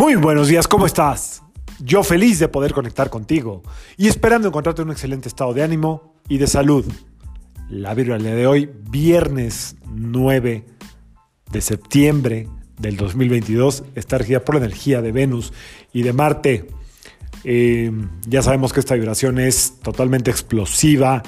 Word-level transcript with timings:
Muy 0.00 0.14
buenos 0.14 0.48
días, 0.48 0.66
¿cómo 0.66 0.86
estás? 0.86 1.42
Yo 1.78 2.02
feliz 2.02 2.38
de 2.38 2.48
poder 2.48 2.72
conectar 2.72 3.10
contigo 3.10 3.62
y 3.98 4.08
esperando 4.08 4.48
encontrarte 4.48 4.80
en 4.80 4.88
un 4.88 4.92
excelente 4.92 5.28
estado 5.28 5.52
de 5.52 5.62
ánimo 5.62 6.14
y 6.26 6.38
de 6.38 6.46
salud. 6.46 6.86
La 7.68 7.92
vibra 7.92 8.16
de 8.16 8.46
hoy, 8.46 8.70
viernes 8.88 9.76
9 9.94 10.64
de 11.52 11.60
septiembre 11.60 12.48
del 12.78 12.96
2022, 12.96 13.84
está 13.94 14.16
regida 14.16 14.42
por 14.42 14.54
la 14.54 14.64
energía 14.64 15.02
de 15.02 15.12
Venus 15.12 15.52
y 15.92 16.00
de 16.00 16.14
Marte. 16.14 16.68
Eh, 17.44 17.92
ya 18.26 18.40
sabemos 18.40 18.72
que 18.72 18.80
esta 18.80 18.94
vibración 18.94 19.38
es 19.38 19.80
totalmente 19.82 20.30
explosiva. 20.30 21.22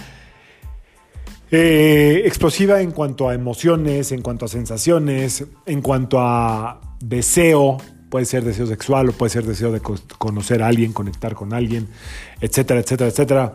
Eh, 1.51 2.23
explosiva 2.25 2.81
en 2.81 2.93
cuanto 2.93 3.29
a 3.29 3.35
emociones, 3.35 4.13
en 4.13 4.23
cuanto 4.23 4.47
a 4.47 4.49
sensaciones, 4.49 5.45
en 5.67 5.83
cuanto 5.83 6.21
a 6.21 6.81
deseo, 7.01 7.77
puede 8.13 8.27
ser 8.27 8.45
deseo 8.45 8.67
sexual 8.67 9.09
o 9.09 9.13
puede 9.13 9.31
ser 9.31 9.45
deseo 9.45 9.73
de 9.73 9.81
conocer 9.81 10.63
a 10.63 10.67
alguien, 10.67 10.93
conectar 10.93 11.35
con 11.35 11.55
alguien, 11.55 11.89
etcétera, 12.43 12.81
etcétera, 12.81 13.09
etcétera. 13.09 13.55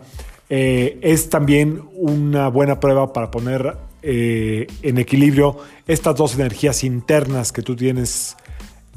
Eh, 0.50 0.98
es 1.00 1.30
también 1.30 1.84
una 1.94 2.48
buena 2.48 2.80
prueba 2.80 3.12
para 3.12 3.30
poner 3.30 3.76
eh, 4.02 4.66
en 4.82 4.98
equilibrio 4.98 5.58
estas 5.86 6.16
dos 6.16 6.34
energías 6.34 6.82
internas 6.82 7.52
que 7.52 7.62
tú 7.62 7.76
tienes 7.76 8.36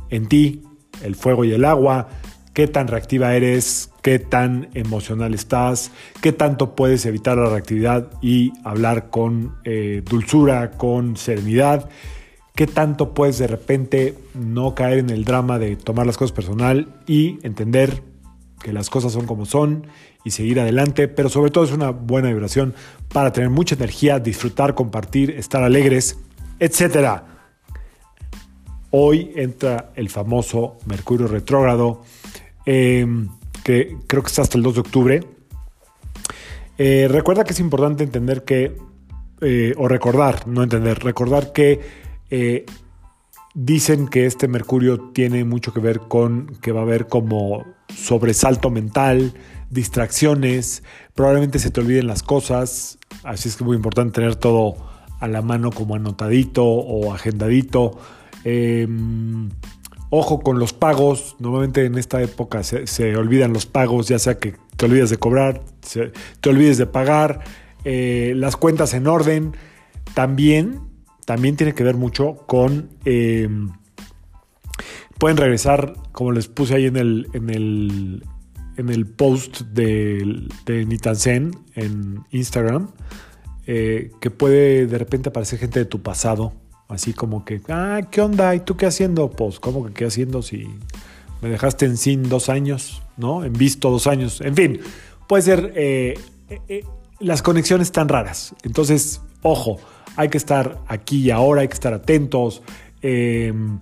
en 0.09 0.27
ti, 0.27 0.63
el 1.03 1.13
fuego 1.13 1.45
y 1.45 1.51
el 1.51 1.63
agua, 1.63 2.09
qué 2.55 2.65
tan 2.65 2.87
reactiva 2.87 3.35
eres, 3.35 3.91
qué 4.01 4.17
tan 4.17 4.67
emocional 4.73 5.35
estás, 5.35 5.91
qué 6.21 6.31
tanto 6.31 6.75
puedes 6.75 7.05
evitar 7.05 7.37
la 7.37 7.51
reactividad 7.51 8.09
y 8.19 8.51
hablar 8.63 9.11
con 9.11 9.57
eh, 9.63 10.01
dulzura, 10.09 10.71
con 10.71 11.17
serenidad 11.17 11.87
qué 12.55 12.67
tanto 12.67 13.13
puedes 13.13 13.37
de 13.37 13.47
repente 13.47 14.15
no 14.33 14.75
caer 14.75 14.99
en 14.99 15.09
el 15.09 15.25
drama 15.25 15.59
de 15.59 15.75
tomar 15.75 16.05
las 16.05 16.17
cosas 16.17 16.33
personal 16.33 16.87
y 17.07 17.39
entender 17.43 18.03
que 18.61 18.73
las 18.73 18.89
cosas 18.89 19.13
son 19.13 19.25
como 19.25 19.45
son 19.45 19.87
y 20.23 20.31
seguir 20.31 20.59
adelante, 20.59 21.07
pero 21.07 21.29
sobre 21.29 21.51
todo 21.51 21.63
es 21.63 21.71
una 21.71 21.89
buena 21.89 22.29
vibración 22.29 22.75
para 23.11 23.33
tener 23.33 23.49
mucha 23.49 23.75
energía, 23.75 24.19
disfrutar, 24.19 24.75
compartir, 24.75 25.31
estar 25.31 25.63
alegres, 25.63 26.19
etc. 26.59 27.23
Hoy 28.91 29.31
entra 29.35 29.91
el 29.95 30.09
famoso 30.09 30.77
Mercurio 30.85 31.27
retrógrado, 31.27 32.03
em, 32.65 33.29
que 33.63 33.97
creo 34.07 34.21
que 34.21 34.27
está 34.27 34.43
hasta 34.43 34.57
el 34.57 34.63
2 34.63 34.75
de 34.75 34.81
octubre. 34.81 35.23
Eh, 36.77 37.07
recuerda 37.09 37.43
que 37.43 37.53
es 37.53 37.59
importante 37.59 38.03
entender 38.03 38.43
que, 38.43 38.77
eh, 39.41 39.73
o 39.77 39.87
recordar, 39.87 40.47
no 40.47 40.61
entender, 40.61 41.03
recordar 41.03 41.51
que 41.51 41.79
eh, 42.31 42.65
dicen 43.53 44.07
que 44.07 44.25
este 44.25 44.47
Mercurio 44.47 45.11
tiene 45.13 45.43
mucho 45.43 45.73
que 45.73 45.81
ver 45.81 45.99
con 45.99 46.47
que 46.61 46.71
va 46.71 46.79
a 46.79 46.83
haber 46.83 47.07
como 47.07 47.65
sobresalto 47.93 48.69
mental, 48.69 49.33
distracciones, 49.69 50.83
probablemente 51.13 51.59
se 51.59 51.69
te 51.69 51.81
olviden 51.81 52.07
las 52.07 52.23
cosas, 52.23 52.97
así 53.23 53.49
es 53.49 53.55
que 53.55 53.63
es 53.63 53.67
muy 53.67 53.75
importante 53.75 54.15
tener 54.15 54.35
todo 54.35 54.77
a 55.19 55.27
la 55.27 55.41
mano 55.41 55.71
como 55.71 55.95
anotadito 55.95 56.65
o 56.65 57.13
agendadito. 57.13 57.99
Em, 58.43 59.49
ojo 60.09 60.39
con 60.39 60.57
los 60.57 60.73
pagos, 60.73 61.35
normalmente 61.39 61.85
en 61.85 61.97
esta 61.97 62.21
época 62.21 62.63
se, 62.63 63.15
olvidan 63.15 63.53
los 63.53 63.65
pagos, 63.65 64.07
ya 64.07 64.19
sea 64.19 64.39
que 64.39 64.55
te 64.77 64.85
olvides 64.85 65.09
de 65.09 65.17
cobrar, 65.17 65.61
te 66.39 66.49
olvides 66.49 66.77
de 66.77 66.87
pagar, 66.87 67.41
eh, 67.83 68.33
las 68.35 68.55
cuentas 68.55 68.93
en 68.93 69.07
orden. 69.07 69.55
También 70.15 70.90
también 71.31 71.55
tiene 71.55 71.73
que 71.73 71.85
ver 71.85 71.95
mucho 71.95 72.43
con... 72.45 72.89
Em, 73.05 73.69
pueden 75.17 75.37
regresar, 75.37 75.93
como 76.11 76.33
les 76.33 76.49
puse 76.49 76.75
ahí 76.75 76.87
en 76.87 76.97
el, 76.97 77.29
en 77.31 77.49
el, 77.49 78.23
en 78.75 78.89
el 78.89 79.05
post 79.05 79.61
de, 79.61 80.49
de 80.65 80.85
Nitansen 80.85 81.51
en 81.75 82.25
Instagram, 82.31 82.89
eh, 83.65 84.11
que 84.19 84.29
puede 84.29 84.87
de 84.87 84.97
repente 84.97 85.29
aparecer 85.29 85.59
gente 85.59 85.79
de 85.79 85.85
tu 85.85 86.01
pasado, 86.01 86.51
así 86.89 87.13
como 87.13 87.45
que, 87.45 87.61
ah, 87.69 88.01
¿qué 88.11 88.19
onda? 88.19 88.53
¿Y 88.53 88.59
tú 88.59 88.75
qué 88.75 88.87
haciendo? 88.87 89.29
Pues, 89.29 89.61
¿cómo 89.61 89.85
que 89.85 89.93
qué 89.93 90.05
haciendo 90.07 90.41
si 90.41 90.67
me 91.41 91.47
dejaste 91.47 91.85
en 91.85 91.95
sin 91.95 92.27
dos 92.27 92.49
años, 92.49 93.03
¿no? 93.15 93.45
En 93.45 93.53
visto 93.53 93.89
dos 93.89 94.05
años, 94.05 94.41
en 94.41 94.53
fin, 94.53 94.81
puede 95.29 95.43
ser 95.43 95.71
eh, 95.77 96.19
eh, 96.67 96.83
las 97.21 97.41
conexiones 97.41 97.93
tan 97.93 98.09
raras. 98.09 98.53
Entonces, 98.63 99.21
ojo, 99.41 99.79
hay 100.15 100.29
que 100.29 100.37
estar 100.37 100.79
aquí 100.87 101.21
y 101.21 101.31
ahora, 101.31 101.61
hay 101.61 101.67
que 101.67 101.73
estar 101.73 101.93
atentos. 101.93 102.61
Em, 103.01 103.79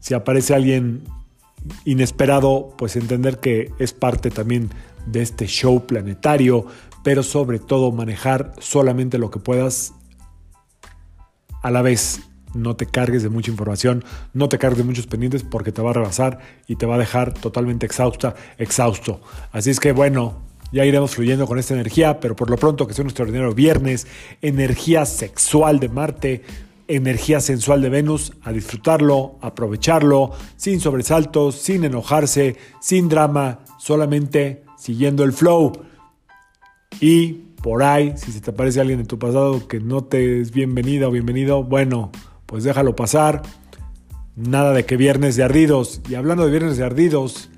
si 0.00 0.14
aparece 0.14 0.54
alguien 0.54 1.04
inesperado, 1.84 2.74
pues 2.76 2.96
entender 2.96 3.38
que 3.38 3.70
es 3.78 3.92
parte 3.92 4.30
también 4.30 4.70
de 5.06 5.22
este 5.22 5.46
show 5.46 5.86
planetario, 5.86 6.66
pero 7.02 7.22
sobre 7.22 7.58
todo 7.58 7.92
manejar 7.92 8.52
solamente 8.58 9.18
lo 9.18 9.30
que 9.30 9.38
puedas 9.38 9.94
a 11.62 11.70
la 11.70 11.82
vez. 11.82 12.20
No 12.54 12.76
te 12.76 12.84
cargues 12.84 13.22
de 13.22 13.30
mucha 13.30 13.50
información, 13.50 14.04
no 14.34 14.50
te 14.50 14.58
cargues 14.58 14.78
de 14.78 14.84
muchos 14.84 15.06
pendientes 15.06 15.42
porque 15.42 15.72
te 15.72 15.80
va 15.80 15.90
a 15.90 15.94
rebasar 15.94 16.40
y 16.66 16.76
te 16.76 16.84
va 16.84 16.96
a 16.96 16.98
dejar 16.98 17.32
totalmente 17.32 17.86
exhausta, 17.86 18.34
exhausto. 18.58 19.22
Así 19.52 19.70
es 19.70 19.80
que 19.80 19.92
bueno, 19.92 20.42
ya 20.72 20.84
iremos 20.84 21.14
fluyendo 21.14 21.46
con 21.46 21.58
esta 21.58 21.74
energía, 21.74 22.18
pero 22.18 22.34
por 22.34 22.50
lo 22.50 22.56
pronto 22.56 22.86
que 22.86 22.94
sea 22.94 23.02
un 23.02 23.10
extraordinario 23.10 23.54
viernes, 23.54 24.06
energía 24.40 25.04
sexual 25.04 25.78
de 25.78 25.88
Marte, 25.90 26.42
energía 26.88 27.40
sensual 27.40 27.82
de 27.82 27.90
Venus, 27.90 28.32
a 28.42 28.52
disfrutarlo, 28.52 29.36
aprovecharlo, 29.40 30.32
sin 30.56 30.80
sobresaltos, 30.80 31.56
sin 31.56 31.84
enojarse, 31.84 32.56
sin 32.80 33.08
drama, 33.08 33.60
solamente 33.78 34.64
siguiendo 34.78 35.24
el 35.24 35.32
flow. 35.32 35.72
Y 37.00 37.32
por 37.62 37.82
ahí, 37.82 38.14
si 38.16 38.32
se 38.32 38.40
te 38.40 38.50
aparece 38.50 38.80
alguien 38.80 39.00
en 39.00 39.06
tu 39.06 39.18
pasado 39.18 39.68
que 39.68 39.78
no 39.78 40.02
te 40.02 40.40
es 40.40 40.52
bienvenida 40.52 41.08
o 41.08 41.10
bienvenido, 41.10 41.62
bueno, 41.62 42.10
pues 42.46 42.64
déjalo 42.64 42.96
pasar. 42.96 43.42
Nada 44.34 44.72
de 44.72 44.84
que 44.84 44.96
viernes 44.96 45.36
de 45.36 45.44
ardidos. 45.44 46.00
Y 46.08 46.14
hablando 46.14 46.44
de 46.44 46.50
viernes 46.50 46.78
de 46.78 46.84
ardidos, 46.84 47.50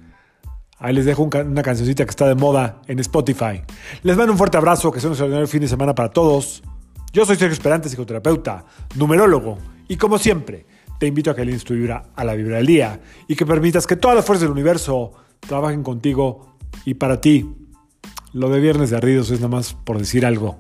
Ahí 0.79 0.93
les 0.93 1.05
dejo 1.05 1.23
una 1.23 1.62
cancioncita 1.62 2.05
que 2.05 2.11
está 2.11 2.27
de 2.27 2.35
moda 2.35 2.83
en 2.87 2.99
Spotify. 2.99 3.62
Les 4.03 4.17
mando 4.17 4.33
un 4.33 4.39
fuerte 4.39 4.57
abrazo, 4.57 4.91
que 4.91 5.01
sea 5.01 5.09
un 5.09 5.12
extraordinario 5.12 5.47
fin 5.47 5.61
de 5.61 5.69
semana 5.69 5.95
para 5.95 6.11
todos. 6.11 6.62
Yo 7.12 7.25
soy 7.25 7.37
Sergio 7.37 7.55
Esperante, 7.55 7.89
psicoterapeuta, 7.89 8.65
numerólogo, 8.97 9.59
y 9.87 9.97
como 9.97 10.19
siempre, 10.19 10.67
te 10.99 11.07
invito 11.07 11.31
a 11.31 11.35
que 11.35 11.43
alines 11.43 11.65
tu 11.65 11.75
vibra 11.75 12.11
a 12.15 12.25
la 12.25 12.35
vibra 12.35 12.57
del 12.57 12.67
día 12.67 13.01
y 13.29 13.37
que 13.37 13.47
permitas 13.47 13.87
que 13.87 13.97
todas 13.97 14.17
las 14.17 14.25
fuerzas 14.25 14.43
del 14.43 14.53
universo 14.53 15.12
trabajen 15.41 15.83
contigo 15.83 16.57
y 16.85 16.95
para 16.95 17.21
ti. 17.21 17.49
Lo 18.33 18.49
de 18.49 18.61
Viernes 18.61 18.91
de 18.91 18.97
Ardidos 18.97 19.31
es 19.31 19.41
nada 19.41 19.56
más 19.56 19.75
por 19.75 19.99
decir 19.99 20.27
algo. 20.27 20.59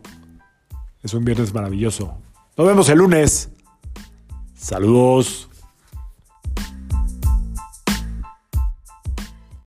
Es 1.02 1.12
un 1.12 1.24
viernes 1.24 1.52
maravilloso. 1.52 2.16
Nos 2.56 2.66
vemos 2.66 2.88
el 2.88 2.98
lunes. 2.98 3.50
Saludos. 4.54 5.48